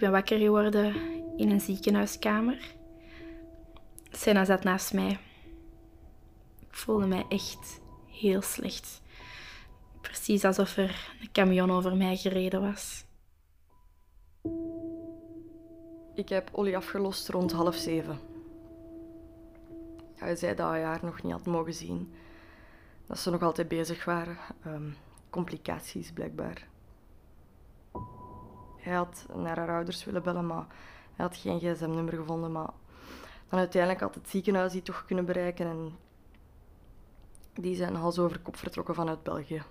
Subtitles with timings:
[0.00, 0.94] Ik ben wakker geworden
[1.36, 2.74] in een ziekenhuiskamer.
[4.10, 5.18] Senna zat naast mij.
[6.60, 9.02] Ik voelde mij echt heel slecht.
[10.00, 13.04] Precies alsof er een camion over mij gereden was.
[16.14, 18.18] Ik heb Olly afgelost rond half zeven.
[20.14, 22.12] Hij zei dat hij haar nog niet had mogen zien.
[23.06, 24.36] Dat ze nog altijd bezig waren.
[24.64, 24.90] Ehm,
[25.30, 26.68] complicaties blijkbaar.
[28.80, 30.66] Hij had naar haar ouders willen bellen, maar
[31.16, 32.52] hij had geen gsm-nummer gevonden.
[32.52, 32.70] Maar
[33.48, 35.66] dan uiteindelijk had het ziekenhuis die toch kunnen bereiken.
[35.66, 35.92] En
[37.54, 39.62] die zijn hals over kop vertrokken vanuit België.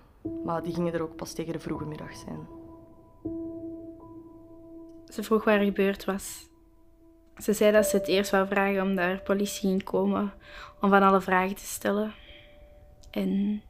[0.44, 2.46] Maar die gingen er ook pas tegen de vroege middag zijn.
[5.08, 6.48] Ze vroeg waar gebeurd was.
[7.36, 10.32] Ze zei dat ze het eerst wou vragen omdat er politie ging komen
[10.80, 12.14] om van alle vragen te stellen.
[13.10, 13.62] En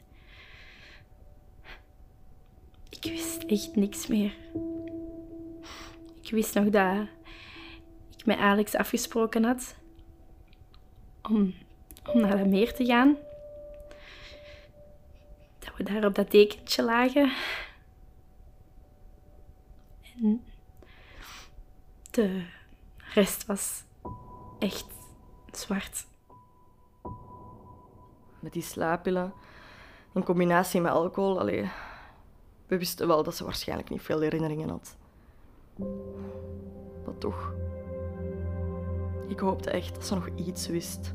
[2.88, 4.34] ik wist echt niks meer.
[6.30, 7.06] Ik wist nog dat
[8.16, 9.74] ik met Alex afgesproken had
[11.22, 11.54] om,
[12.12, 13.16] naar de meer te gaan.
[15.58, 17.32] Dat we daar op dat dekentje lagen.
[20.16, 20.44] En
[22.10, 22.46] de
[23.14, 23.82] rest was
[24.58, 24.86] echt
[25.52, 26.06] zwart.
[28.40, 29.32] Met die slaappillen
[30.14, 31.70] in combinatie met alcohol, allee,
[32.66, 34.98] we wisten wel dat ze waarschijnlijk niet veel herinneringen had.
[37.04, 37.54] Maar toch,
[39.28, 41.14] ik hoopte echt dat ze nog iets wist.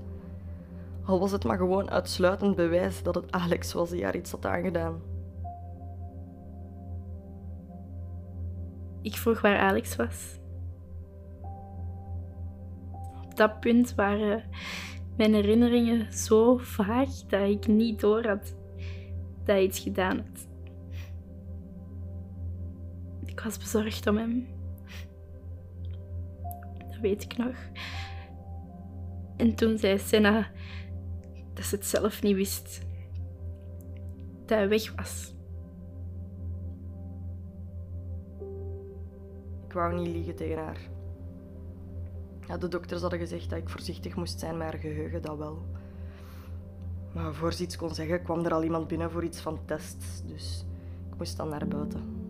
[1.03, 4.45] Al was het maar gewoon uitsluitend bewijs dat het Alex was die haar iets had
[4.45, 5.01] aangedaan.
[9.01, 10.39] Ik vroeg waar Alex was.
[13.23, 14.43] Op dat punt waren
[15.17, 18.55] mijn herinneringen zo vaag dat ik niet door had
[19.37, 20.47] dat hij iets gedaan had.
[23.25, 24.54] Ik was bezorgd om hem.
[26.95, 27.55] Dat weet ik nog.
[29.37, 30.51] En toen zei Senna
[31.53, 32.81] dat ze het zelf niet wist.
[34.45, 35.33] Dat hij weg was.
[39.65, 40.79] Ik wou niet liegen tegen haar.
[42.47, 45.65] Ja, de dokters hadden gezegd dat ik voorzichtig moest zijn met haar geheugen, dat wel.
[47.13, 50.23] Maar voor ze iets kon zeggen, kwam er al iemand binnen voor iets van tests.
[50.25, 50.65] Dus
[51.11, 52.24] ik moest dan naar buiten.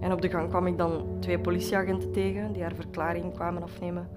[0.00, 4.08] En op de gang kwam ik dan twee politieagenten tegen die haar verklaring kwamen afnemen.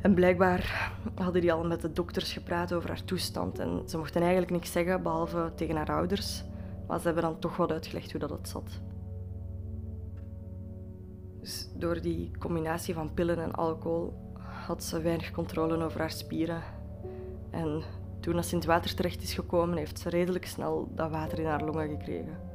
[0.00, 3.58] En blijkbaar hadden die al met de dokters gepraat over haar toestand.
[3.58, 6.44] En ze mochten eigenlijk niks zeggen, behalve tegen haar ouders.
[6.86, 8.80] Maar ze hebben dan toch wat uitgelegd hoe dat het zat.
[11.40, 14.12] Dus door die combinatie van pillen en alcohol
[14.66, 16.62] had ze weinig controle over haar spieren.
[17.50, 17.82] En
[18.20, 21.46] toen ze in het water terecht is gekomen, heeft ze redelijk snel dat water in
[21.46, 22.47] haar longen gekregen.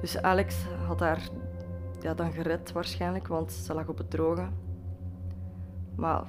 [0.00, 1.28] Dus Alex had haar
[2.00, 4.48] ja, dan gered waarschijnlijk, want ze lag op het droge.
[5.94, 6.24] Maar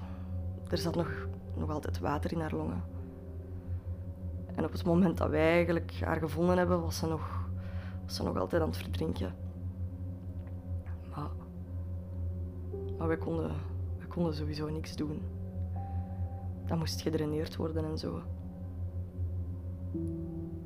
[0.70, 2.84] er zat nog, nog altijd water in haar longen.
[4.56, 7.50] En op het moment dat wij eigenlijk haar gevonden hebben, was ze nog,
[8.06, 9.36] was ze nog altijd aan het verdrinken.
[11.16, 11.30] Maar,
[12.98, 13.52] maar wij, konden,
[13.98, 15.22] wij konden sowieso niks doen.
[16.66, 18.22] Dat moest gedraineerd worden en zo.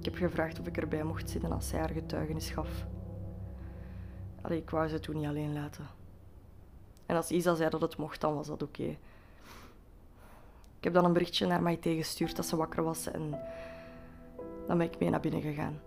[0.01, 2.86] Ik heb gevraagd of ik erbij mocht zitten als zij haar getuigenis gaf.
[4.42, 5.86] Allee, ik wou ze toen niet alleen laten.
[7.06, 8.83] En als Isa zei dat het mocht, dan was dat oké.
[10.77, 13.30] Ik heb dan een berichtje naar mij gestuurd dat ze wakker was en
[14.68, 15.81] dan ben ik mee naar binnen gegaan.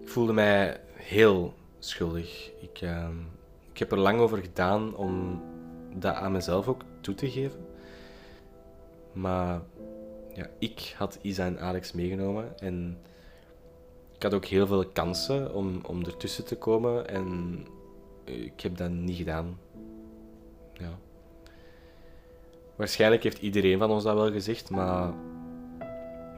[0.00, 2.50] Ik voelde mij heel schuldig.
[2.60, 3.08] Ik, uh,
[3.78, 5.42] ik heb er lang over gedaan om
[5.94, 7.66] dat aan mezelf ook toe te geven.
[9.12, 9.60] Maar
[10.34, 12.98] ja, ik had Isa en Alex meegenomen en
[14.14, 17.58] ik had ook heel veel kansen om, om ertussen te komen en
[18.24, 19.58] ik heb dat niet gedaan.
[20.72, 20.98] Ja.
[22.76, 25.12] Waarschijnlijk heeft iedereen van ons dat wel gezegd, maar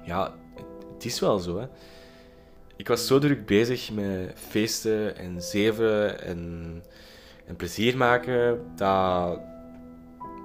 [0.04, 0.34] ja,
[0.94, 1.58] het is wel zo.
[1.58, 1.66] Hè.
[2.76, 6.82] Ik was zo druk bezig met feesten en zeven en,
[7.46, 9.40] en plezier maken, dat,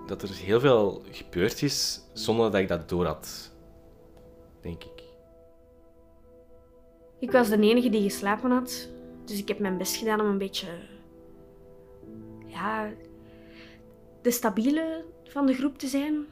[0.08, 3.52] dat er heel veel gebeurd is zonder dat ik dat door had.
[4.62, 5.04] Denk ik.
[7.20, 8.90] Ik was de enige die geslapen had,
[9.26, 10.68] dus ik heb mijn best gedaan om een beetje.
[12.46, 12.90] Ja.
[14.22, 16.26] de stabiele van de groep te zijn.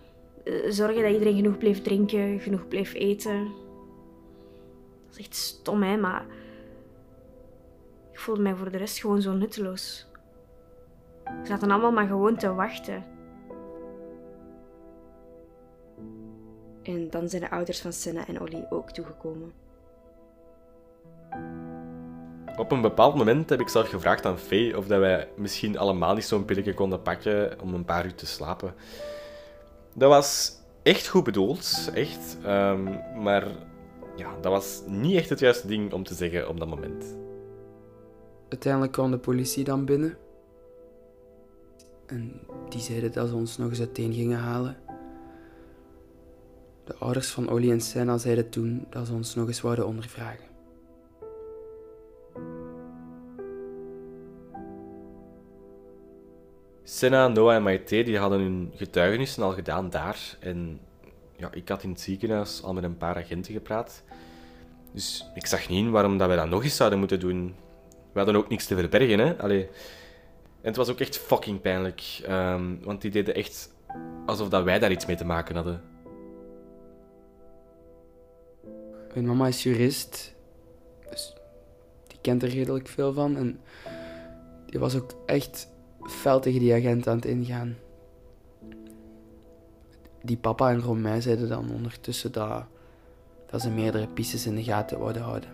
[0.43, 3.43] Eh, zorgen dat iedereen genoeg bleef drinken, genoeg bleef eten.
[5.07, 6.25] Dat is echt stom, hè, maar.
[8.11, 10.07] Ik voelde mij voor de rest gewoon zo nutteloos.
[11.25, 13.03] Ze zaten allemaal maar gewoon te wachten.
[16.83, 19.53] En dan zijn de ouders van Senna en Olly ook toegekomen.
[22.57, 26.13] Op een bepaald moment heb ik zelf gevraagd aan Faye of dat wij misschien allemaal
[26.13, 28.73] niet zo'n pilletje konden pakken om een paar uur te slapen.
[29.93, 32.37] Dat was echt goed bedoeld, echt.
[32.43, 32.83] Ehm,
[33.23, 33.47] maar
[34.15, 37.15] ja, dat was niet echt het juiste ding om te zeggen op dat moment.
[38.49, 40.17] Uiteindelijk kwam de politie dan binnen.
[42.13, 42.39] En
[42.69, 44.77] die zeiden dat ze ons nog eens uiteen gingen halen.
[46.83, 50.45] De ouders van Olly en Senna zeiden toen dat ze ons nog eens wouden ondervragen.
[56.83, 60.37] Senna, Noah en Maite die hadden hun getuigenissen al gedaan daar.
[60.39, 60.79] En
[61.35, 64.03] ja, ik had in het ziekenhuis al met een paar agenten gepraat.
[64.91, 67.55] Dus ik zag niet waarom dat wij dat nog eens zouden moeten doen.
[68.11, 69.37] We hadden ook niks te verbergen, hè.
[69.37, 69.69] Allee.
[70.63, 72.21] En het was ook echt fucking pijnlijk.
[72.25, 73.73] ehm, want die deden echt
[74.25, 75.81] alsof dat wij daar iets mee te maken hadden.
[79.13, 80.35] Mijn mama is jurist,
[81.09, 81.33] dus
[82.07, 83.37] die kent er redelijk veel van.
[83.37, 83.59] En
[84.65, 85.67] die was ook echt
[86.03, 87.77] fel tegen die agent aan het ingaan.
[90.21, 92.63] Die papa en Romain zeiden dan ondertussen dat,
[93.45, 95.49] dat ze meerdere pistes in de gaten wouden houden.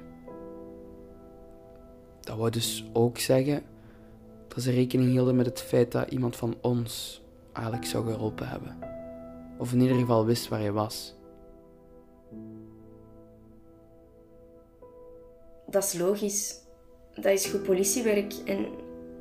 [2.20, 3.64] Dat wou dus ook zeggen
[4.54, 8.78] dat ze rekening hielden met het feit dat iemand van ons Alex zou geholpen hebben.
[9.58, 11.16] Of in ieder geval wist waar hij was.
[15.68, 16.56] Dat is logisch.
[17.16, 18.66] Dat is goed politiewerk en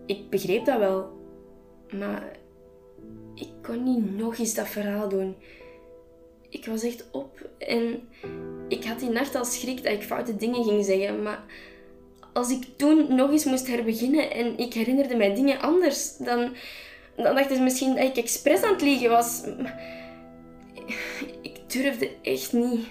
[0.06, 1.10] ik begreep dat wel.
[1.90, 2.36] Maar
[3.34, 5.36] ik kon niet nog eens dat verhaal doen.
[6.48, 8.08] Ik was echt op en
[8.68, 11.22] ik had die nacht al schrik dat ik foute dingen ging zeggen.
[11.22, 11.44] Maar
[12.32, 16.54] als ik toen nog eens moest herbeginnen en ik herinnerde mij dingen anders, dan,
[17.16, 19.42] dan dachten ze misschien dat ik expres aan het liegen was.
[21.42, 22.86] Ik durfde echt niet.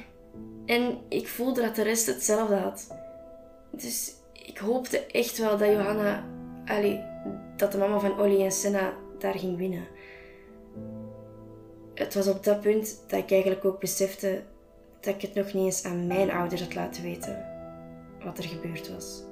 [0.66, 2.88] En ik voelde dat de rest hetzelfde had.
[3.72, 6.25] Dus ik hoopte echt wel dat Johanna,
[6.66, 7.04] allee,
[7.56, 9.88] dat de mama van Olly en Senna daar ging winnen.
[11.94, 14.44] Het was op dat punt dat ik eigenlijk ook besefte
[15.00, 17.45] dat ik het nog niet eens aan mijn ouders had laten weten
[18.24, 19.26] wat er gebeurd was.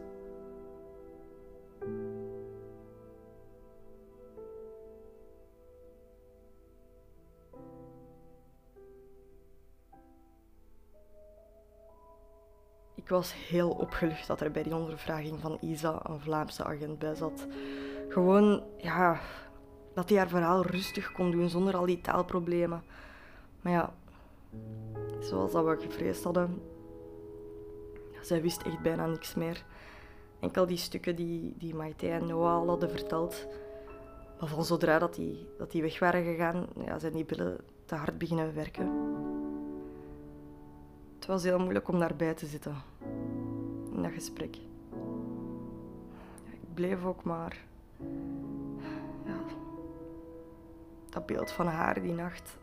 [13.05, 17.15] Ik was heel opgelucht dat er bij die ondervraging van Isa een Vlaamse agent bij
[17.15, 17.47] zat.
[18.09, 19.19] Gewoon, ja,
[19.93, 22.83] dat hij haar verhaal rustig kon doen zonder al die taalproblemen.
[23.61, 23.93] Maar ja,
[25.19, 26.61] zoals dat we gevreesd hadden,
[28.21, 29.65] zij wist echt bijna niks meer.
[30.39, 33.47] Enkel die stukken die, die Maite en Noah al hadden verteld.
[34.39, 38.17] Maar van zodra dat die, dat die weg waren gegaan, ja, zijn billen te hard
[38.17, 39.13] beginnen werken.
[41.15, 42.93] Het was heel moeilijk om daarbij te zitten.
[43.95, 44.55] In dat gesprek.
[46.51, 47.57] Ik bleef ook maar...
[49.25, 49.39] Ja,
[51.09, 52.57] dat beeld van haar die nacht.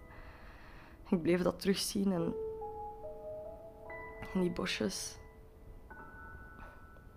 [1.09, 2.35] Ik bleef dat terugzien en...
[4.35, 5.17] In die bosjes.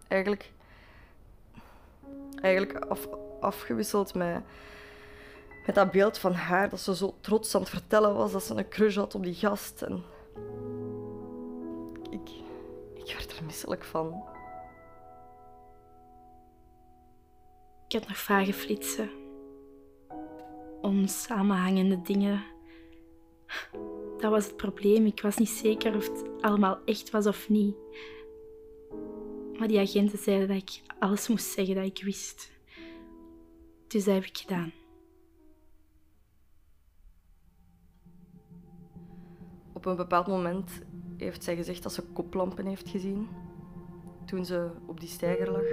[0.07, 0.51] Eigenlijk...
[2.41, 3.07] Eigenlijk af,
[3.39, 4.43] afgewisseld met...
[5.65, 8.55] Met dat beeld van haar, dat ze zo trots aan het vertellen was dat ze
[8.55, 9.81] een crush had op die gast.
[9.81, 10.03] En
[12.09, 12.29] ik,
[13.37, 14.23] er misselijk van.
[17.87, 19.09] Ik had nog vragen flitsen.
[20.81, 22.43] Onsamenhangende dingen.
[24.17, 25.05] Dat was het probleem.
[25.05, 27.75] Ik was niet zeker of het allemaal echt was of niet.
[29.57, 32.51] Maar die agenten zeiden dat ik alles moest zeggen dat ik wist.
[33.87, 34.71] Dus dat heb ik gedaan.
[39.73, 40.81] Op een bepaald moment
[41.17, 43.27] heeft zij gezegd dat ze koplampen heeft gezien.
[44.25, 45.65] Toen ze op die steiger lag.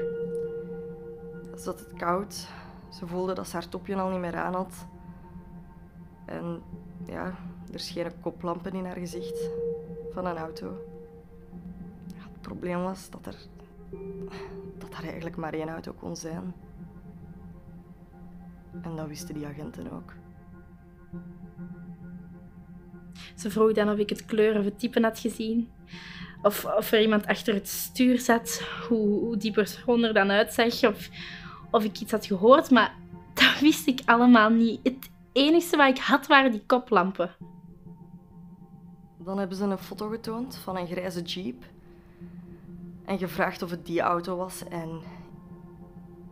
[1.59, 2.49] Ze had het koud.
[2.89, 4.87] Ze voelde dat ze haar topje al niet meer aan had.
[6.25, 6.63] En
[7.07, 7.35] ja,
[7.73, 9.51] er schenen koplampen in haar gezicht
[10.13, 10.77] van een auto.
[12.15, 13.37] Het probleem was dat er,
[14.79, 16.55] dat er eigenlijk maar één auto kon zijn.
[18.83, 20.13] En dat wisten die agenten ook.
[23.37, 25.71] Ze vroeg dan of ik het kleur of het type had gezien.
[26.43, 30.85] Of, of er iemand achter het stuur zat, hoe, hoe die persoon er dan uitzag.
[30.85, 31.09] Of,
[31.71, 32.95] of ik iets had gehoord, maar
[33.35, 34.81] dat wist ik allemaal niet.
[34.83, 37.35] Het enige wat ik had waren die koplampen.
[39.19, 41.65] Dan hebben ze een foto getoond van een grijze jeep.
[43.05, 44.65] En gevraagd of het die auto was.
[44.69, 45.01] En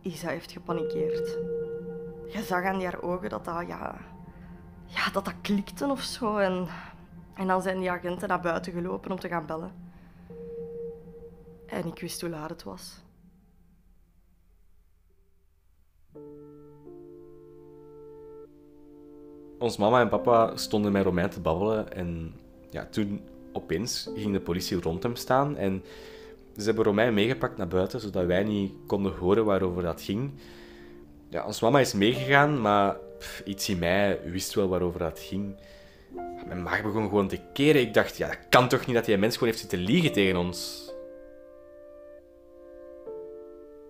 [0.01, 1.37] Isa heeft gepanikeerd.
[2.33, 4.10] Je zag aan haar ogen dat dat, ja,
[4.93, 6.37] ja, dat, dat klikte of zo.
[6.37, 6.67] En
[7.41, 9.71] En dan zijn die agenten naar buiten gelopen om te gaan bellen.
[11.65, 13.01] En ik wist hoe laat het was.
[19.59, 22.33] Ons mama en papa stonden met Romein te babbelen en
[22.69, 23.21] ja, toen
[23.51, 25.83] opeens ging de politie rond hem staan en
[26.57, 30.31] ze hebben Romein meegepakt naar buiten, zodat wij niet konden horen waarover dat ging.
[31.29, 35.55] Ja, ons mama is meegegaan, maar pff, iets in mij wist wel waarover dat ging.
[36.45, 37.81] Mijn maag begon gewoon te keren.
[37.81, 40.37] Ik dacht, ja, dat kan toch niet dat die mens gewoon heeft zitten liegen tegen
[40.37, 40.89] ons.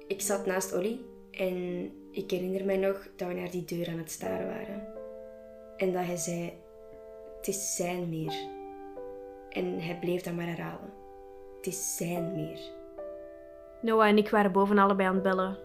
[0.08, 1.00] Ik zat naast Olly
[1.32, 4.88] en ik herinner mij nog dat we naar die deur aan het staren waren.
[5.78, 6.54] En dat hij zei,
[7.38, 8.34] het is zijn meer.
[9.50, 10.94] En hij bleef dat maar herhalen.
[11.58, 12.60] Het is zijn meer.
[13.82, 15.58] Noah en ik waren boven allebei aan het bellen.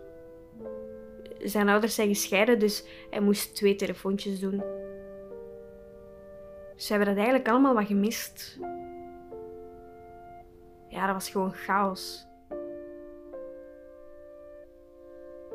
[1.38, 4.62] Zijn ouders zijn gescheiden, dus hij moest twee telefoontjes doen.
[6.76, 8.58] Ze hebben dat eigenlijk allemaal wat gemist.
[10.88, 12.26] Ja, dat was gewoon chaos.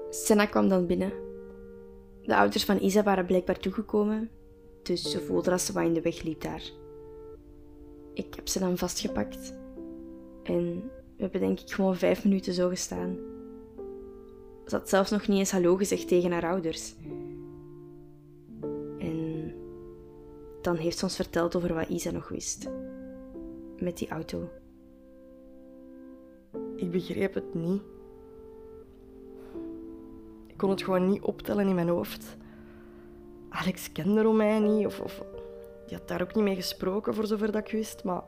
[0.09, 1.11] Senna kwam dan binnen.
[2.21, 4.29] De ouders van Isa waren blijkbaar toegekomen,
[4.83, 6.63] dus ze voelde dat ze wat in de weg liep daar.
[8.13, 9.53] Ik heb ze dan vastgepakt
[10.43, 13.30] en we hebben denk ik gewoon vijf minuten zo gestaan.
[14.65, 16.95] Ze had zelfs nog niet eens hallo gezegd tegen haar ouders.
[18.99, 19.53] En
[20.61, 22.69] dan heeft ze ons verteld over wat Isa nog wist.
[23.77, 24.49] Met die auto.
[26.75, 27.81] Ik begreep het niet.
[30.47, 32.37] Ik kon het gewoon niet optellen in mijn hoofd.
[33.49, 35.23] Alex kende Romein niet, of, of
[35.87, 38.03] die had daar ook niet mee gesproken, voor zover dat ik wist.
[38.03, 38.23] Maar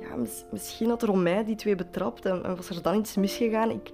[0.00, 3.70] ja, mis- misschien had Romein die twee betrapt en, en was er dan iets misgegaan.
[3.70, 3.90] Ik,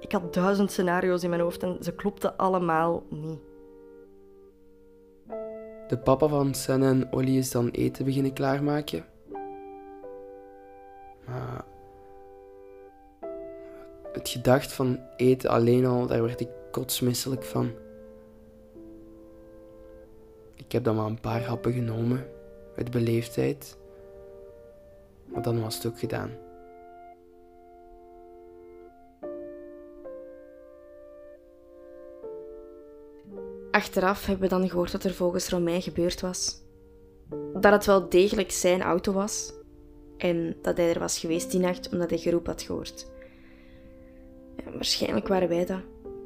[0.00, 3.38] ik had duizend scenario's in mijn hoofd en ze klopten allemaal niet.
[5.88, 9.04] De papa van Sen en Olly is dan eten beginnen klaarmaken.
[11.26, 11.64] Maar
[14.12, 17.70] het gedacht van eten alleen al, daar werd ik kotsmisselijk van.
[20.54, 22.26] Ik heb dan maar een paar happen genomen,
[22.76, 23.78] uit beleefdheid.
[25.24, 26.30] Maar dan was het ook gedaan.
[33.80, 36.62] Achteraf hebben we dan gehoord wat er volgens Romein gebeurd was.
[37.52, 39.52] Dat het wel degelijk zijn auto was.
[40.16, 43.10] En dat hij er was geweest die nacht omdat hij geroep had gehoord.
[44.64, 45.80] Waarschijnlijk waren wij dat.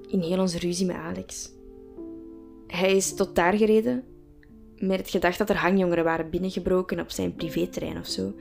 [0.08, 1.52] In heel onze ruzie met Alex.
[2.66, 4.04] Hij is tot daar gereden.
[4.76, 8.32] Met het gedacht dat er hangjongeren waren binnengebroken op zijn privéterrein of zo.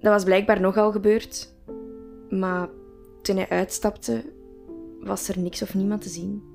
[0.00, 1.54] Dat was blijkbaar nogal gebeurd.
[2.30, 2.68] Maar
[3.22, 4.24] toen hij uitstapte,
[5.00, 6.53] was er niks of niemand te zien.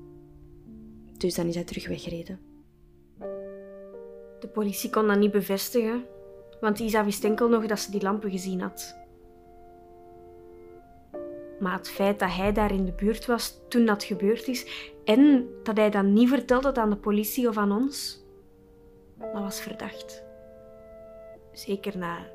[1.20, 2.40] Dus dan is hij terug weggereden.
[4.40, 6.04] De politie kon dat niet bevestigen,
[6.60, 8.96] want Isa wist enkel nog dat ze die lampen gezien had.
[11.58, 15.48] Maar het feit dat hij daar in de buurt was toen dat gebeurd is en
[15.62, 18.24] dat hij dat niet verteld had aan de politie of aan ons,
[19.18, 20.22] dat was verdacht.
[21.52, 22.26] Zeker na.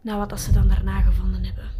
[0.00, 1.75] Na wat ze dan daarna gevonden hebben.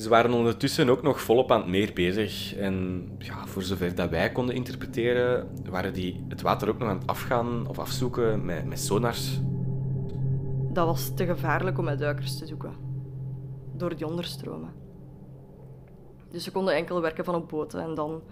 [0.00, 2.54] Ze waren ondertussen ook nog volop aan het meer bezig.
[2.54, 6.98] En ja, voor zover dat wij konden interpreteren, waren die het water ook nog aan
[6.98, 9.40] het afgaan of afzoeken met, met sonars.
[10.72, 12.72] Dat was te gevaarlijk om met duikers te zoeken.
[13.72, 14.72] Door die onderstromen.
[16.30, 18.22] Dus ze konden enkel werken van op boten en dan...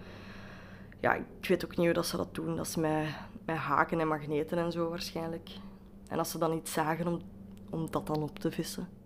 [0.99, 2.55] Ja, ik weet ook niet hoe dat ze dat doen.
[2.55, 3.05] Dat is met,
[3.45, 5.49] met haken en magneten en zo waarschijnlijk.
[6.07, 7.21] En als ze dan iets zagen om,
[7.69, 8.98] om dat dan op te vissen.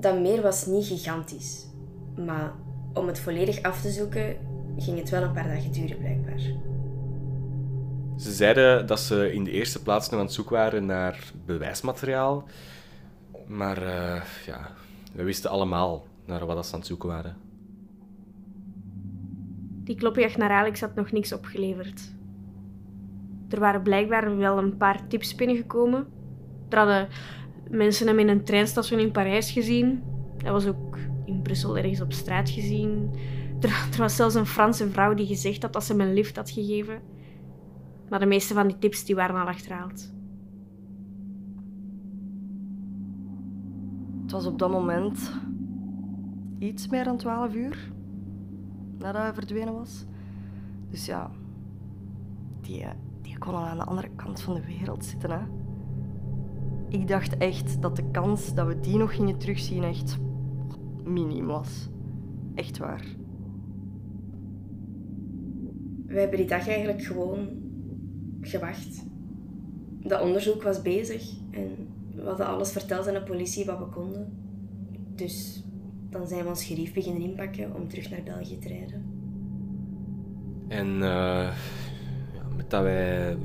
[0.00, 1.66] Dat meer was niet gigantisch.
[2.16, 2.52] Maar
[2.92, 4.36] om het volledig af te zoeken,
[4.78, 6.38] ging het wel een paar dagen duren, blijkbaar.
[8.16, 12.44] Ze zeiden dat ze in de eerste plaats nog aan het zoeken waren naar bewijsmateriaal.
[13.46, 14.70] Maar eh, ja,
[15.12, 17.36] we wisten allemaal naar wat dat ze aan het zoeken waren.
[19.84, 22.12] Die klopjacht naar Alex had nog niks opgeleverd.
[23.48, 26.06] Er waren blijkbaar wel een paar tips binnengekomen.
[26.68, 27.08] Er hadden
[27.74, 30.02] mensen hem in een treinstation in Parijs gezien.
[30.42, 33.10] Hij was ook in Brussel ergens op straat gezien.
[33.60, 36.36] Er, er was zelfs een Franse vrouw die gezegd had dat ze hem een lift
[36.36, 37.00] had gegeven.
[38.08, 40.12] Maar de meeste van die tips die waren al achterhaald.
[44.22, 45.32] Het was op dat moment
[46.58, 47.92] iets meer dan 12 uur
[48.98, 50.04] nadat hij verdwenen was.
[50.90, 51.30] Dus ja,
[52.60, 52.84] die,
[53.22, 55.30] die kon al aan de andere kant van de wereld zitten.
[55.30, 55.63] Hè.
[56.94, 60.16] Ik dacht echt dat de kans dat we die nog gingen terugzien echt
[61.04, 61.88] miniem was.
[62.54, 63.04] Echt waar.
[66.06, 67.48] We hebben die dag eigenlijk gewoon
[68.40, 69.04] gewacht.
[70.02, 71.68] Dat onderzoek was bezig en
[72.14, 74.32] we hadden alles verteld aan de politie wat we konden.
[75.14, 75.64] Dus
[76.10, 79.04] dan zijn we ons gerief beginnen inpakken om terug naar België te rijden.
[80.68, 81.00] En uh,
[82.34, 83.36] ja, met dat wij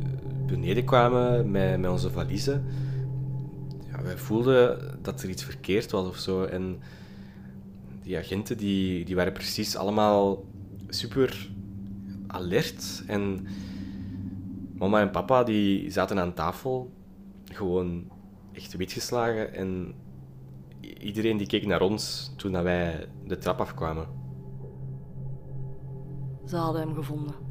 [0.46, 2.64] beneden kwamen met, met onze valiezen,
[4.04, 6.44] wij voelden dat er iets verkeerd was of zo.
[6.44, 6.80] En
[8.04, 10.46] die agenten die, die waren precies allemaal
[10.88, 11.50] super
[12.28, 13.04] alert.
[13.08, 13.48] En
[14.78, 16.92] mama en papa die zaten aan tafel,
[17.52, 18.12] gewoon
[18.52, 19.54] echt witgeslagen.
[19.54, 19.94] En
[21.00, 24.08] iedereen die keek naar ons toen wij de trap afkwamen.
[26.46, 27.49] Ze hadden hem gevonden.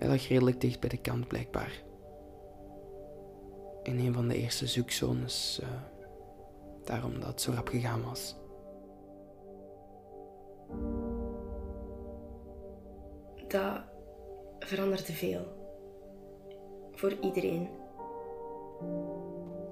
[0.00, 1.82] Hij lag redelijk dicht bij de kant, blijkbaar.
[3.82, 5.60] In een van de eerste zoekzones.
[5.62, 5.68] Uh,
[6.84, 8.36] daarom dat het zo rap gegaan was.
[13.48, 13.82] Dat
[14.58, 15.46] veranderde veel.
[16.92, 17.68] Voor iedereen.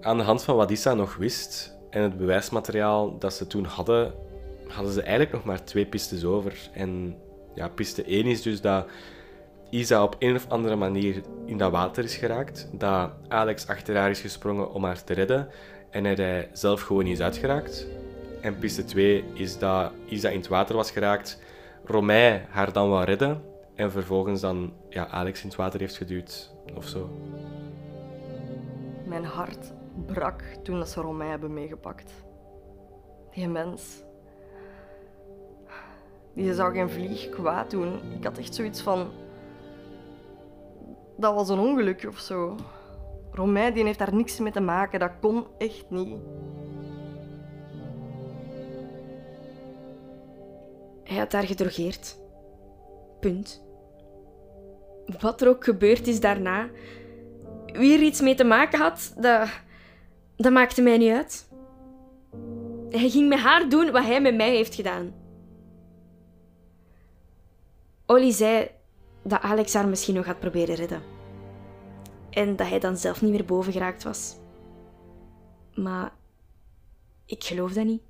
[0.01, 4.15] Aan de hand van wat Issa nog wist en het bewijsmateriaal dat ze toen hadden,
[4.67, 6.71] hadden ze eigenlijk nog maar twee pistes over.
[6.73, 7.19] En
[7.55, 8.87] ja, piste 1 is dus dat
[9.71, 14.11] Isa op een of andere manier in dat water is geraakt, dat Alex achter haar
[14.11, 15.49] is gesprongen om haar te redden
[15.91, 17.87] en hij zelf gewoon is uitgeraakt.
[18.41, 21.39] En piste 2 is dat Isa in het water was geraakt,
[21.85, 23.43] Romein haar dan wou redden
[23.75, 27.11] en vervolgens dan ja, Alex in het water heeft geduwd of zo.
[29.05, 29.73] Mijn hart
[30.07, 32.13] brak toen ze Romein hebben meegepakt.
[33.35, 34.03] Die mens.
[36.35, 38.01] Die zou geen vlieg kwaad doen.
[38.19, 39.11] Ik had echt zoiets van
[41.19, 42.57] dat was een ongeluk of zo.
[43.33, 45.01] Romein die heeft daar niks mee te maken.
[45.01, 46.19] Dat kon echt niet.
[51.05, 52.19] Hij had daar gedrogeerd.
[53.21, 53.67] Punt.
[55.21, 56.69] Wat er ook gebeurd is daarna,
[57.67, 59.49] wie er iets mee te maken had, dat,
[60.37, 61.49] dat maakte mij niet uit.
[62.91, 65.15] Hij ging met haar doen wat hij met mij heeft gedaan.
[68.07, 68.71] Olly zei
[69.23, 71.03] dat Alex haar misschien nog had proberen redden.
[72.31, 74.37] En dat hij dan zelf niet meer boven geraakt was.
[75.75, 76.13] Maar
[77.27, 78.03] ik geloof dat niet.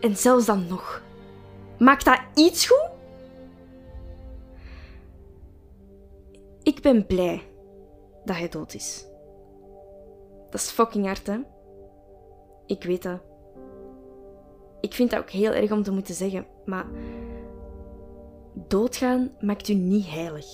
[0.00, 1.02] En zelfs dan nog.
[1.78, 2.88] Maakt dat iets goed?
[6.62, 7.42] Ik ben blij
[8.24, 9.04] dat hij dood is.
[10.50, 11.38] Dat is fucking hard, hè?
[12.66, 13.20] Ik weet dat.
[14.80, 16.86] Ik vind dat ook heel erg om te moeten zeggen, maar
[18.68, 20.46] doodgaan maakt u niet heilig.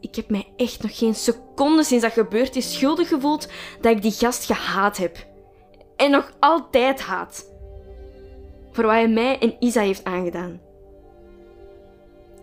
[0.00, 3.48] Ik heb mij echt nog geen seconde sinds dat gebeurd is schuldig gevoeld
[3.80, 5.26] dat ik die gast gehaat heb.
[5.96, 7.52] En nog altijd haat.
[8.70, 10.60] Voor wat hij mij en Isa heeft aangedaan.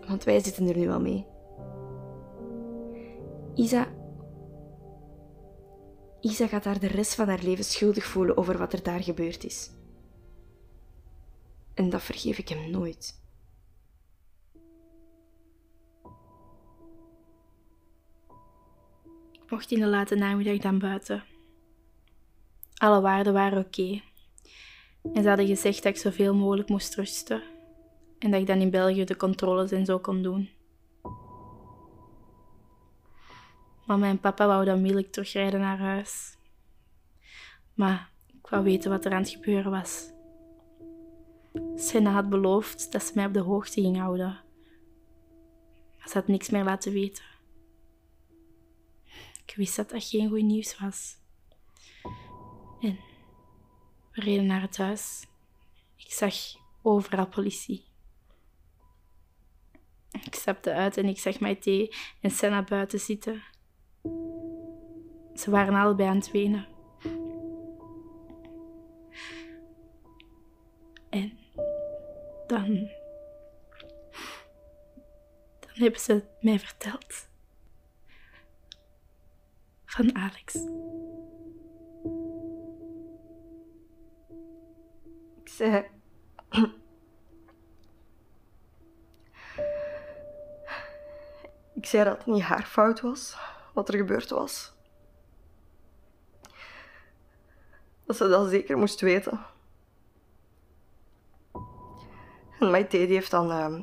[0.08, 1.26] Want wij zitten er nu al mee.
[3.54, 3.86] Isa.
[6.20, 9.44] Isa gaat daar de rest van haar leven schuldig voelen over wat er daar gebeurd
[9.44, 9.70] is.
[11.74, 13.19] En dat vergeef ik hem nooit.
[19.50, 21.24] Mocht in de late namiddag dan buiten.
[22.76, 24.00] Alle waarden waren oké.
[25.14, 27.42] En ze hadden gezegd dat ik zoveel mogelijk moest rusten.
[28.18, 30.50] En dat ik dan in België de controles en zo kon doen.
[33.86, 36.36] Mama en papa wouden onmiddellijk terugrijden naar huis.
[37.74, 38.10] Maar
[38.42, 40.12] ik wou weten wat er aan het gebeuren was.
[41.74, 44.40] Senna had beloofd dat ze mij op de hoogte ging houden.
[45.98, 47.29] Maar ze had niks meer laten weten.
[49.50, 51.16] Ik wist dat dat geen goed nieuws was.
[52.80, 52.98] En
[54.12, 55.26] we reden naar het huis.
[55.96, 56.34] Ik zag
[56.82, 57.84] overal politie.
[60.22, 63.42] Ik stapte uit en ik zag Maite en Senna buiten zitten.
[65.34, 66.66] Ze waren allebei aan het wenen.
[71.08, 71.38] En
[72.46, 72.88] dan.
[75.60, 77.28] Dan hebben ze het mij verteld
[79.90, 80.54] van Alex.
[85.42, 85.86] Ik zei.
[91.74, 93.36] Ik zei dat het niet haar fout was,
[93.74, 94.72] wat er gebeurd was.
[98.06, 99.46] Dat ze dat zeker moest weten.
[102.58, 103.80] En Maite die heeft dan uh,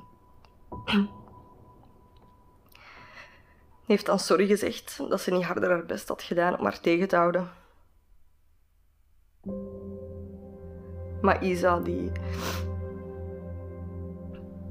[3.88, 7.08] heeft dan sorry gezegd dat ze niet harder haar best had gedaan om haar tegen
[7.08, 7.50] te houden.
[11.22, 12.12] Maar Isa, die.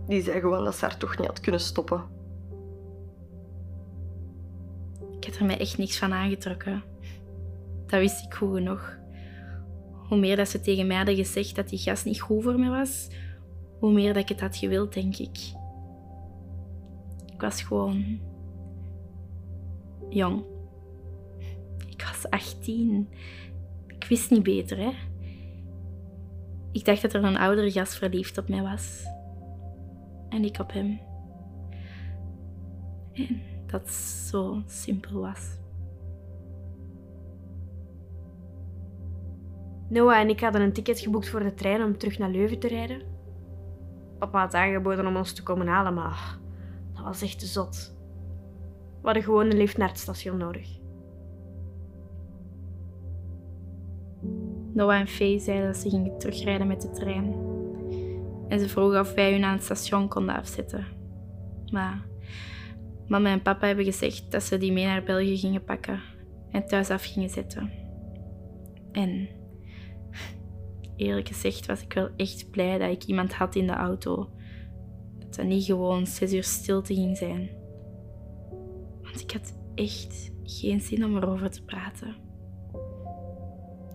[0.07, 2.05] die zei gewoon dat ze haar toch niet had kunnen stoppen.
[5.17, 6.83] Ik had er mij echt niks van aangetrokken.
[7.87, 8.99] Dat wist ik goed genoeg.
[10.09, 12.71] Hoe meer dat ze tegen mij hadden gezegd dat die gast niet goed voor me
[12.71, 13.09] was,
[13.79, 15.39] hoe meer dat ik het had gewild, denk ik.
[17.33, 18.21] Ik was gewoon
[20.09, 20.45] jong.
[21.89, 23.09] Ik was 18.
[23.87, 24.93] Ik wist niet beter, hè.
[26.73, 29.05] Ik dacht dat er een oudere gast verliefd op mij was.
[30.29, 31.01] En ik op hem.
[33.13, 35.57] En dat zo simpel was.
[39.89, 42.69] Noah en ik hadden een ticket geboekt voor de trein om terug naar Leuven te
[42.69, 43.03] rijden.
[44.19, 46.39] Papa had aangeboden om ons te komen halen, maar
[46.95, 47.96] dat was echt te zot.
[49.07, 50.69] We hadden gewoon een lift naar het station nodig.
[54.73, 57.35] Noah en Faye zeiden dat ze gingen terugrijden met de trein.
[58.49, 60.87] En ze vroegen of wij hun aan het station konden afzetten.
[61.73, 62.07] Maar
[63.07, 66.01] mama en papa hebben gezegd dat ze die mee naar België gingen pakken
[66.51, 67.71] en thuis af gingen zetten.
[68.93, 69.29] En
[70.97, 74.31] eerlijk gezegd was ik wel echt blij dat ik iemand had in de auto.
[75.19, 77.65] Dat dat niet gewoon zes uur stilte ging zijn.
[79.17, 82.17] Want ik had echt geen zin om erover te praten.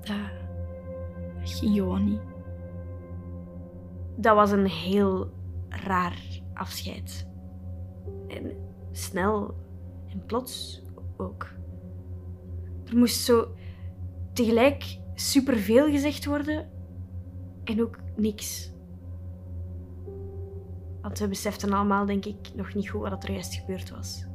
[0.01, 0.17] Dat,
[1.39, 2.21] dat ging gewoon niet.
[4.15, 5.31] Dat was een heel
[5.69, 7.27] raar afscheid.
[8.27, 8.55] En
[8.91, 9.55] snel
[10.07, 10.84] en plots
[11.17, 11.53] ook.
[12.86, 13.47] Er moest zo
[14.34, 16.69] tegelijk superveel gezegd worden
[17.63, 18.71] en ook niks.
[21.01, 24.29] Want we beseften allemaal, denk ik, nog niet goed wat er juist gebeurd was.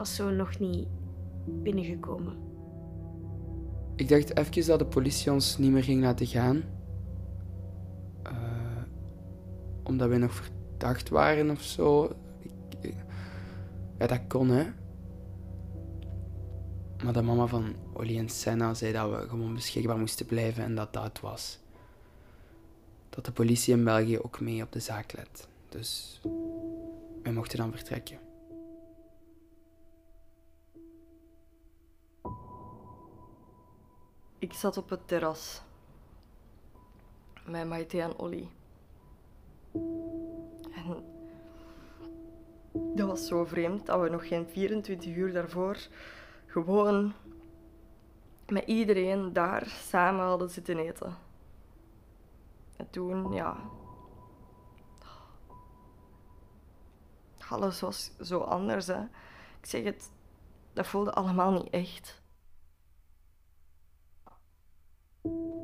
[0.00, 0.88] Was zo nog niet
[1.44, 2.36] binnengekomen.
[3.96, 6.62] Ik dacht even dat de politie ons niet meer ging laten gaan.
[8.22, 8.32] Eh,
[9.82, 12.10] omdat we nog verdacht waren of zo.
[12.80, 12.94] Ik-
[13.98, 14.64] ja, dat kon, hè.
[17.04, 20.74] Maar de mama van Olly en Senna zei dat we gewoon beschikbaar moesten blijven en
[20.74, 21.58] dat dat was.
[23.10, 25.48] Dat de politie in België ook mee op de zaak let.
[25.68, 26.20] Dus
[27.22, 28.18] wij mochten dan vertrekken.
[34.40, 35.62] Ik zat op het terras.
[37.44, 38.48] Met Maite en Olly.
[40.72, 41.04] En
[42.72, 45.78] dat was zo vreemd dat we nog geen 24 uur daarvoor
[46.46, 47.12] gewoon
[48.48, 51.16] met iedereen daar samen hadden zitten eten.
[52.76, 53.56] En toen, ja.
[57.48, 59.02] Alles was zo anders, hè.
[59.60, 60.12] Ik zeg het,
[60.72, 62.19] dat voelde allemaal niet echt.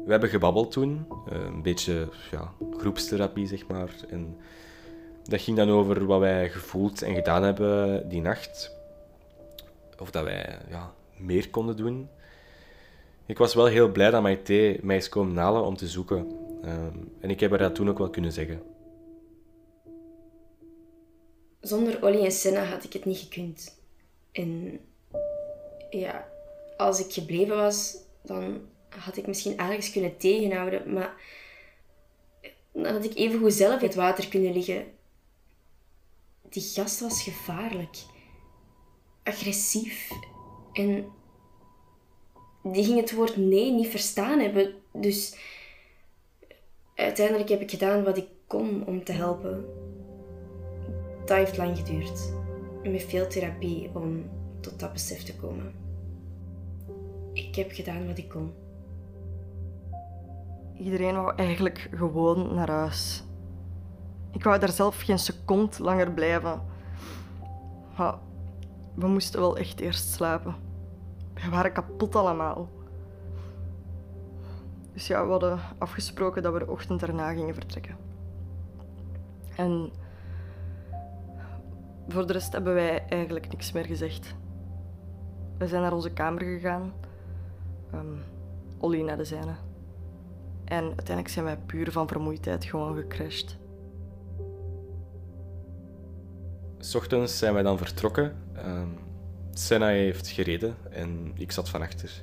[0.07, 3.91] We hebben gebabbeld toen, eh, een beetje ja, groepstherapie zeg maar.
[4.09, 4.37] En
[5.23, 8.77] dat ging dan over wat wij gevoeld en gedaan hebben die nacht.
[9.99, 12.09] Of dat wij ja, meer konden doen.
[13.27, 16.27] Ik was wel heel blij dat Maite mij is komen halen om te zoeken.
[16.63, 18.63] Ehm, en ik heb haar dat toen ook wel kunnen zeggen.
[21.61, 23.79] Zonder Olly en Senna had ik het niet gekund.
[24.33, 24.81] En
[25.91, 26.29] ja,
[26.77, 28.61] als ik gebleven was, dan
[28.99, 31.15] had ik misschien ergens kunnen tegenhouden, maar
[32.73, 34.85] dan had ik evengoed zelf in het water kunnen liggen.
[36.49, 37.97] Die gast was gevaarlijk,
[39.23, 40.11] agressief
[40.73, 41.07] en
[42.63, 44.75] die ging het woord nee niet verstaan hebben.
[44.93, 45.37] Dus
[46.95, 49.65] uiteindelijk heb ik gedaan wat ik kon om te helpen.
[51.25, 52.33] Dat heeft lang geduurd.
[52.83, 54.31] Met veel therapie om
[54.61, 55.75] tot dat besef te komen.
[57.33, 58.53] Ik heb gedaan wat ik kon.
[60.79, 63.25] Iedereen wou eigenlijk gewoon naar huis.
[64.33, 66.63] Ik wou daar zelf geen seconde langer blijven.
[67.97, 68.15] Maar
[68.95, 70.55] we moesten wel echt eerst slapen.
[71.35, 72.69] We waren kapot allemaal.
[74.93, 77.97] Dus ja, we hadden afgesproken dat we de ochtend daarna gingen vertrekken.
[79.57, 79.93] En
[82.09, 84.35] voor de rest hebben wij eigenlijk niks meer gezegd.
[85.59, 86.93] We zijn naar onze kamer gegaan.
[87.93, 88.17] Ehm
[88.79, 89.66] Olly naar de zijne.
[90.67, 93.57] En uiteindelijk zijn wij puur van vermoeidheid gewoon gecrashed.
[96.79, 98.37] S ochtends zijn wij dan vertrokken.
[98.53, 99.05] Ehm
[99.59, 102.23] Senna heeft gereden en ik zat van achter.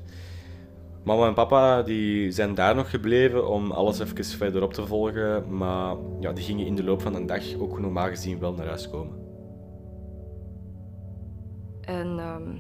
[1.03, 5.57] Mama en papa die zijn daar nog gebleven om alles even verder op te volgen,
[5.57, 8.67] maar ja, die gingen in de loop van de dag ook normaal gezien wel naar
[8.67, 9.15] huis komen.
[11.81, 12.57] En ehm,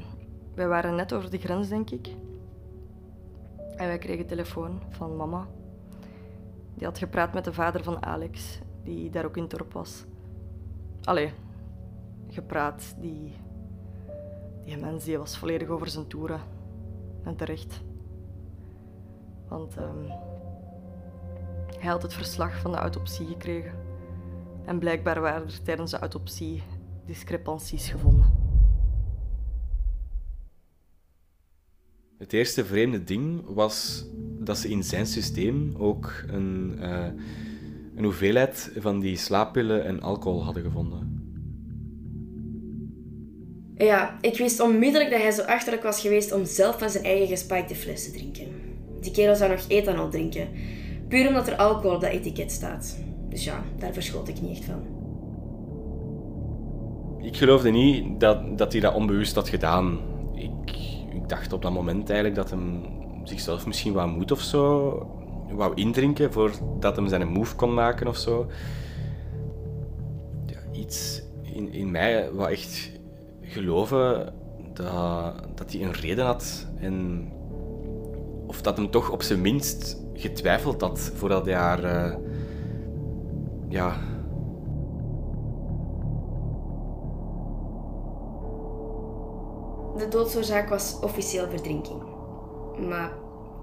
[0.55, 2.07] wij waren net over de grens, denk ik.
[3.75, 5.47] En wij kregen telefoon van mama.
[6.75, 10.05] Die had gepraat met de vader van Alex, die daar ook in dorp was.
[11.03, 11.33] Allee,
[12.29, 12.95] gepraat.
[12.97, 13.33] Die,
[14.65, 16.41] die mens die was volledig over zijn toeren.
[17.23, 17.81] En terecht.
[19.47, 20.05] Want ehm,
[21.79, 23.73] hij had het verslag van de autopsie gekregen.
[24.65, 26.63] En blijkbaar waren er tijdens de autopsie
[27.05, 28.41] discrepanties gevonden.
[32.17, 34.05] Het eerste vreemde ding was
[34.45, 37.05] dat ze in zijn systeem ook een, uh,
[37.95, 41.13] een hoeveelheid van die slaappillen en alcohol hadden gevonden.
[43.77, 47.27] Ja, ik wist onmiddellijk dat hij zo achterlijk was geweest om zelf van zijn eigen
[47.27, 48.47] gespikte fles te drinken.
[48.99, 50.47] Die kerel zou nog ethanol drinken,
[51.07, 52.97] puur omdat er alcohol op dat etiket staat.
[53.29, 55.01] Dus ja, daar verschoot ik niet echt van.
[57.21, 59.99] Ik geloofde niet dat, dat hij dat onbewust had gedaan.
[60.35, 60.71] Ik,
[61.13, 62.81] ik dacht op dat moment eigenlijk dat hem
[63.23, 64.91] zichzelf misschien wat moed of zo
[65.51, 68.47] wou indrinken voordat hem zijn move kon maken of zo.
[70.45, 72.91] Ja, iets in, in mij wat echt
[73.41, 74.33] geloven
[74.73, 77.27] dat, dat hij een reden had en
[78.47, 82.15] of dat hem toch op zijn minst getwijfeld had voordat hij haar uh,
[83.69, 83.97] ja,
[89.97, 92.12] De doodsoorzaak was officieel verdrinking.
[92.79, 93.11] Maar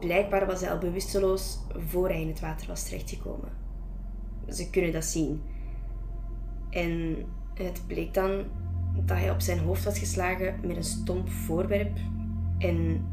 [0.01, 3.49] blijkbaar was hij al bewusteloos voor hij in het water was terechtgekomen.
[4.49, 5.43] Ze kunnen dat zien.
[6.71, 7.17] En
[7.55, 8.45] het bleek dan
[8.95, 11.99] dat hij op zijn hoofd was geslagen met een stomp voorwerp.
[12.59, 13.07] En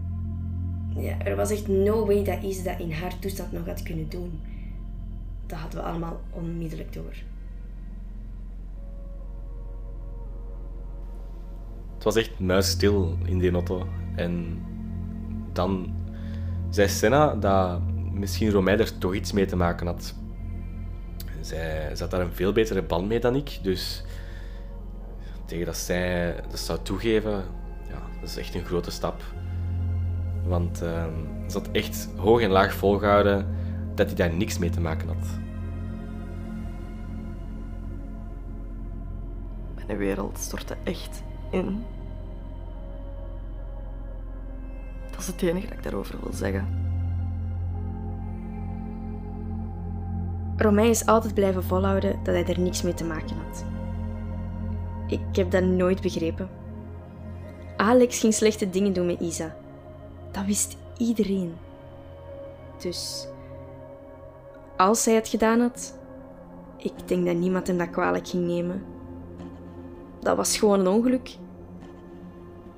[0.96, 4.10] ja, er was echt no way dat Isa dat in haar toestand nog had kunnen
[4.10, 4.40] doen.
[5.46, 7.16] Dat hadden we allemaal onmiddellijk door.
[11.94, 13.88] Het was echt muisstil in die auto.
[14.16, 14.62] En
[15.58, 15.94] dan
[16.70, 17.80] zei Senna dat
[18.12, 20.16] misschien Romei er toch iets mee te maken had.
[21.42, 24.04] Zij, zat daar een veel betere band mee dan ik, dus
[25.46, 27.44] tegen dat zij dat zou toegeven,
[27.90, 29.24] ja, dat is echt een grote stap.
[30.46, 31.06] Want uh,
[31.48, 33.48] ze had echt hoog en laag volgehouden
[33.96, 35.28] dat hij daar niks mee te maken had.
[39.86, 41.84] Mijn wereld stortte echt in.
[45.18, 46.68] Dat is het enige dat ik daarover wil zeggen.
[50.58, 53.66] Romein is altijd blijven volhouden dat hij er niks mee te maken had.
[55.08, 56.50] Ik heb dat nooit begrepen.
[57.78, 59.56] Alex ging slechte dingen doen met Isa.
[60.32, 61.54] Dat wist iedereen.
[62.78, 63.28] Dus
[64.78, 66.00] als hij het gedaan had,
[66.78, 68.84] ik denk dat niemand hem dat kwalijk ging nemen.
[70.20, 71.38] Dat was gewoon een ongeluk.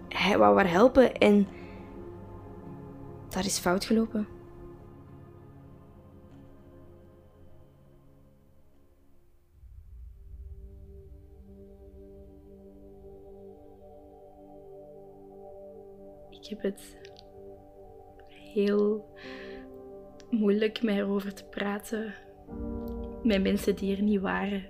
[0.10, 1.48] Hij wou haar helpen en
[3.30, 4.28] dat is fout gelopen.
[16.30, 16.98] Ik heb het
[18.28, 19.14] heel
[20.30, 22.14] moeilijk met erover te praten
[23.24, 24.64] met mensen die er niet waren.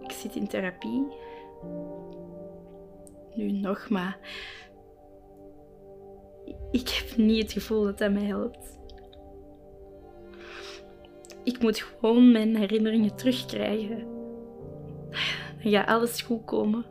[0.00, 1.06] Ik zit in therapie
[3.34, 4.18] nu nog, maar
[6.70, 8.80] ik heb niet het gevoel dat dat mij helpt.
[11.44, 14.06] Ik moet gewoon mijn herinneringen terugkrijgen.
[15.62, 16.84] Dan gaat alles goed komen.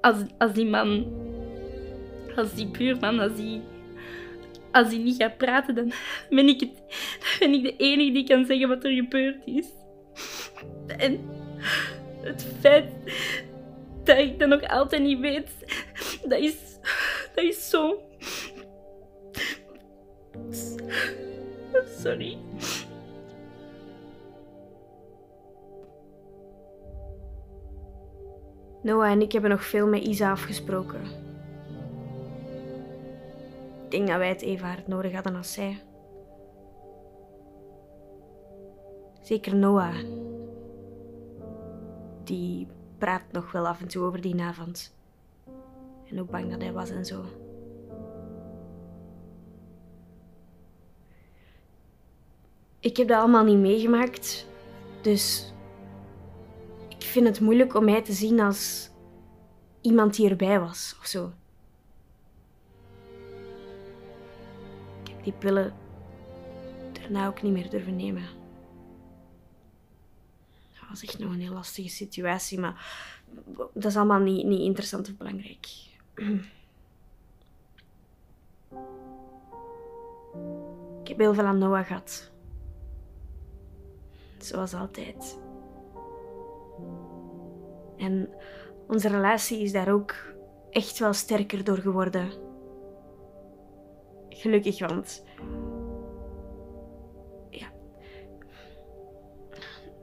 [0.00, 1.12] Als, als die man,
[2.36, 3.62] als die buurman, als die,
[4.72, 5.92] als die niet gaat praten, dan
[6.30, 6.74] ben ik, het,
[7.40, 9.66] dan ben ik de enige die kan zeggen wat er gebeurd is.
[10.86, 11.20] En
[12.20, 12.92] het feit
[14.04, 15.50] dat ik dat nog altijd niet weet,
[16.28, 16.78] dat is,
[17.34, 18.00] dat is zo.
[21.98, 22.38] Sorry.
[28.82, 31.00] Noah en ik hebben nog veel met Isa afgesproken.
[33.84, 35.82] Ik denk dat wij het even hard nodig hadden als zij.
[39.20, 39.94] Zeker Noah.
[42.24, 42.66] Die
[43.04, 44.94] praat nog wel af en toe over die avond.
[46.10, 47.24] En hoe bang dat hij was en zo.
[52.80, 54.46] Ik heb dat allemaal niet meegemaakt,
[55.02, 55.52] dus
[56.88, 58.90] ik vind het moeilijk om mij te zien als
[59.80, 61.32] iemand die erbij was of zo.
[65.02, 65.74] Ik heb die pillen
[66.92, 68.43] daarna ook niet meer durven nemen.
[70.94, 72.86] Was echt nog een heel lastige situatie, maar
[73.72, 75.66] dat is allemaal niet, niet interessant of belangrijk.
[81.02, 82.30] Ik heb heel veel aan Noah gehad.
[84.38, 85.38] Zoals altijd.
[87.96, 88.28] En
[88.88, 90.14] onze relatie is daar ook
[90.70, 92.30] echt wel sterker door geworden.
[94.28, 95.24] Gelukkig, want.
[97.50, 97.72] Ja.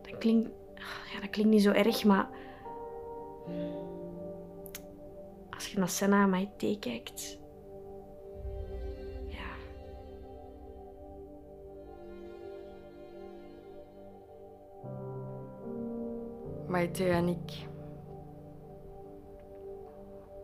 [0.02, 0.61] Dat klinkt.
[1.22, 2.30] Dat klinkt niet zo erg, maar.
[5.50, 7.40] Als je naar Senna en mij kijkt.
[9.28, 9.54] Ja.
[16.68, 17.70] Maite en ik.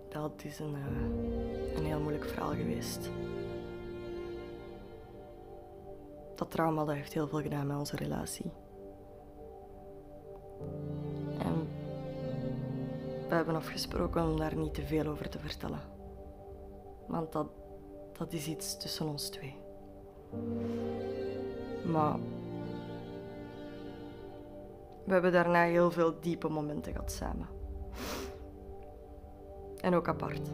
[0.09, 3.09] Dat is een, eh, een heel moeilijk verhaal geweest.
[6.35, 8.51] Dat trauma heeft heel veel gedaan met onze relatie.
[13.27, 15.81] We hebben afgesproken om daar niet te veel over te vertellen.
[17.07, 17.47] Want dat,
[18.17, 19.55] dat is iets tussen ons twee.
[21.85, 22.19] Maar
[25.05, 27.47] we hebben daarna heel veel diepe momenten gehad samen.
[29.81, 30.49] En ook apart.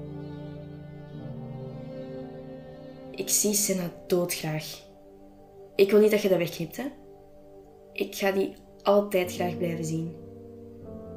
[3.12, 4.82] Ik zie Senna doodgraag.
[5.76, 6.92] Ik wil niet dat je dat wegknipt, hè.
[7.92, 10.16] Ik ga die altijd graag blijven zien.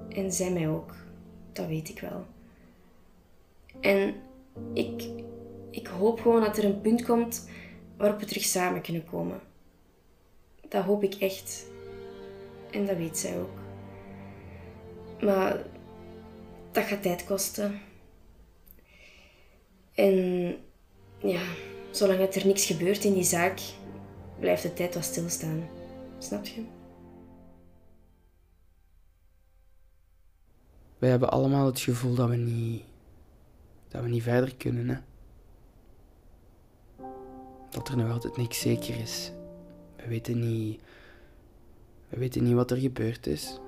[0.09, 1.06] En zij mij ook.
[1.57, 2.27] Dat weet ik wel.
[3.81, 4.14] En
[4.73, 5.03] ik,
[5.71, 7.49] ik hoop gewoon dat er een punt komt
[7.97, 9.40] waarop we terug samen kunnen komen.
[10.69, 11.66] Dat hoop ik echt.
[12.71, 13.59] En dat weet zij ook.
[15.21, 15.62] Maar
[16.73, 17.81] dat gaat tijd kosten.
[19.95, 20.57] En
[21.19, 21.42] ja,
[21.90, 23.61] zolang het er niks gebeurt in die zaak,
[24.40, 25.69] blijft de tijd wel stilstaan.
[26.19, 26.64] Snap je?
[30.98, 32.82] Wij hebben allemaal het gevoel dat we niet,
[33.88, 34.88] dat we niet verder kunnen.
[34.88, 34.96] Hè?
[37.70, 39.32] Dat er nog altijd niks zeker is.
[39.96, 40.80] We weten niet,
[42.09, 43.61] we weten niet wat er gebeurd is.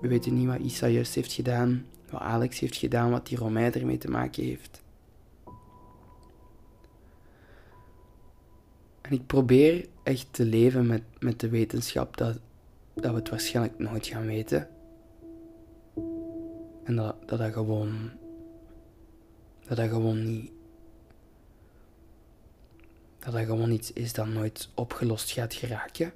[0.00, 3.72] We weten niet wat Isa juist heeft gedaan, wat Alex heeft gedaan, wat die Romein
[3.72, 4.82] ermee te maken heeft.
[9.00, 12.38] En ik probeer echt te leven met, met de wetenschap dat,
[12.94, 14.68] dat we het waarschijnlijk nooit gaan weten.
[16.84, 18.10] En dat dat, dat gewoon.
[19.66, 20.52] Dat dat gewoon niet.
[23.18, 26.12] Dat dat gewoon iets is dat nooit opgelost gaat geraken.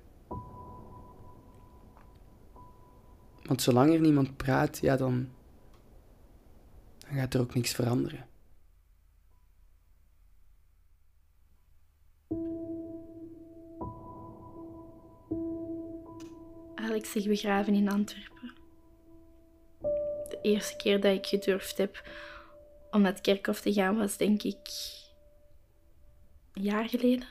[3.42, 5.29] Want zolang er niemand praat, ja, dan.
[6.98, 8.26] dan gaat er ook niks veranderen.
[16.74, 18.55] Alex zich begraven in Antwerpen.
[20.46, 22.02] Eerste keer dat ik gedurfd heb
[22.90, 24.68] om naar het kerkhof te gaan was denk ik
[26.52, 27.28] een jaar geleden.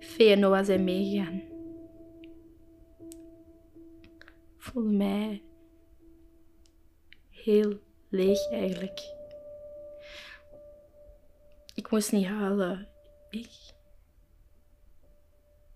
[0.00, 1.42] Fee en Noah zijn meegegaan.
[4.08, 5.42] Ik voelde mij
[7.30, 7.78] heel
[8.08, 9.00] leeg eigenlijk.
[11.74, 12.88] Ik moest niet huilen.
[13.30, 13.50] Ik,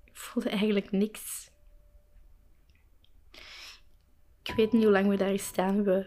[0.04, 1.50] ik voelde eigenlijk niks.
[4.44, 6.06] Ik weet niet hoe lang we daar gestaan hebben.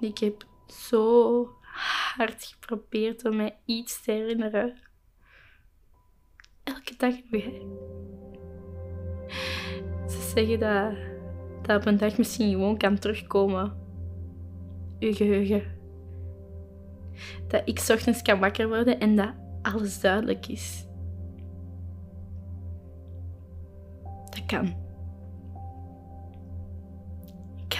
[0.00, 1.48] Ik heb zo
[2.16, 4.78] hard geprobeerd om mij iets te herinneren.
[6.64, 7.52] Elke dag weer.
[10.08, 11.12] Ze zeggen dat
[11.66, 13.72] dat op een dag misschien gewoon kan terugkomen.
[14.98, 15.62] Uw geheugen.
[17.48, 20.86] Dat ik ochtends kan wakker worden en dat alles duidelijk is.
[24.30, 24.83] Dat kan.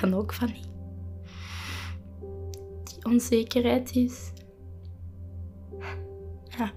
[0.05, 0.69] Kan ook van niet.
[2.85, 4.33] Die onzekerheid is.
[6.45, 6.71] Ja.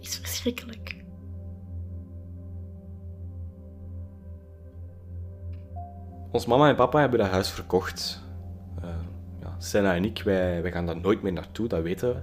[0.00, 1.04] Is verschrikkelijk.
[6.30, 8.22] Ons mama en papa hebben dat huis verkocht.
[8.84, 8.88] Uh,
[9.40, 12.20] ja, Senna en ik, wij, wij gaan daar nooit meer naartoe, dat weten we.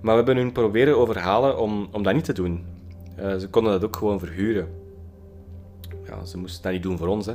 [0.00, 2.66] Maar we hebben hun proberen overhalen om, om dat niet te doen.
[3.18, 4.83] Uh, ze konden dat ook gewoon verhuren.
[6.06, 7.26] Ja, ze moesten dat niet doen voor ons.
[7.26, 7.34] Hè.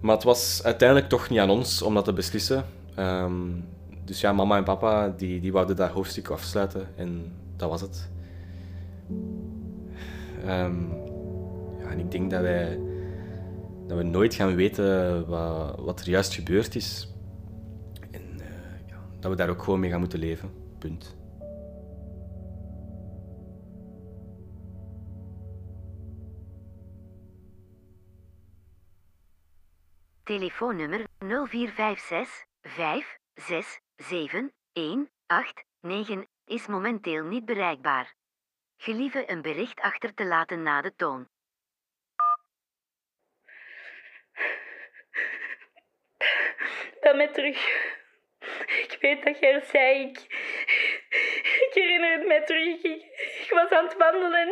[0.00, 2.64] Maar het was uiteindelijk toch niet aan ons om dat te beslissen.
[2.98, 3.64] Um,
[4.04, 8.08] dus ja, mama en papa die, die wouden dat hoofdstuk afsluiten en dat was het.
[10.46, 10.88] Um,
[11.80, 12.78] ja, en ik denk dat wij
[13.86, 17.12] dat we nooit gaan weten wat, wat er juist gebeurd is.
[18.10, 18.46] En uh,
[18.86, 20.50] ja, dat we daar ook gewoon mee gaan moeten leven.
[20.78, 21.16] Punt.
[30.30, 38.14] Telefoonnummer 0456 567 189 is momenteel niet bereikbaar.
[38.76, 41.28] Gelieve een bericht achter te laten na de toon.
[47.00, 47.98] Bel mij terug.
[48.66, 50.12] Ik weet dat jij zei.
[51.64, 52.82] Ik, herinner het mij terug.
[52.82, 54.48] Ik, was aan het wandelen.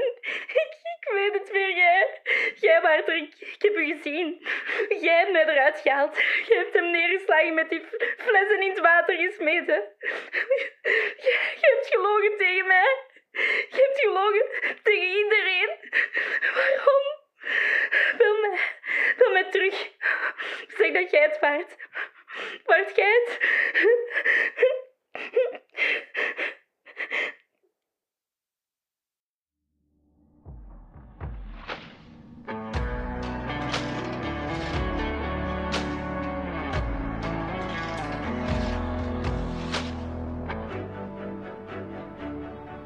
[0.47, 1.77] Ik, ik weet het weer.
[1.77, 2.21] Jij,
[2.61, 3.09] jij waart.
[3.09, 4.47] Ik, heb u gezien.
[5.01, 6.17] Jij hebt mij eruit gehaald.
[6.17, 7.83] Je hebt hem neergeslagen met die
[8.17, 9.83] flessen in het water gesmeten.
[11.61, 12.97] Je hebt gelogen tegen mij.
[13.71, 14.47] Je hebt gelogen
[14.83, 15.71] tegen iedereen.
[16.55, 17.17] Waarom?
[18.19, 18.59] Bel mij,
[19.17, 19.91] bel mij terug.
[20.77, 21.77] Zeg dat jij het waard.
[22.99, 23.39] Het?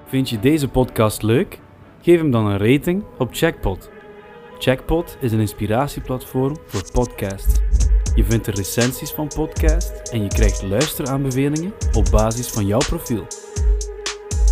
[0.07, 1.59] Vind je deze podcast leuk?
[2.01, 3.91] Geef hem dan een rating op Checkpot.
[4.59, 7.72] Checkpot is een inspiratieplatform voor podcasts.
[8.15, 13.27] Je vindt er recensies van podcasts en je krijgt luisteraanbevelingen op basis van jouw profiel.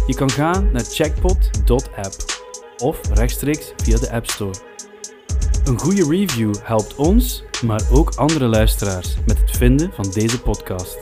[0.06, 2.14] Je kan gaan naar checkpot.app
[2.78, 4.54] of rechtstreeks via de App Store.
[5.64, 10.98] Een goede review helpt ons, maar ook andere luisteraars met het vinden van deze podcast.